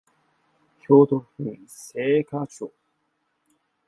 [0.79, 2.73] 京都府精華町